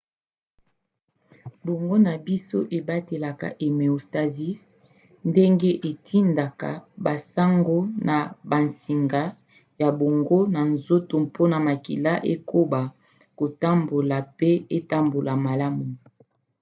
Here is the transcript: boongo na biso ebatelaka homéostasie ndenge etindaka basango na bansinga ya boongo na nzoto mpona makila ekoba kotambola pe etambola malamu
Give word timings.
boongo 1.63 1.95
na 2.05 2.13
biso 2.25 2.59
ebatelaka 2.77 3.47
homéostasie 3.59 4.57
ndenge 5.29 5.71
etindaka 5.91 6.69
basango 7.05 7.77
na 8.07 8.17
bansinga 8.49 9.23
ya 9.81 9.89
boongo 9.97 10.39
na 10.53 10.61
nzoto 10.73 11.13
mpona 11.25 11.57
makila 11.67 12.13
ekoba 12.33 12.81
kotambola 13.37 14.17
pe 14.39 14.51
etambola 14.77 15.33
malamu 15.45 15.85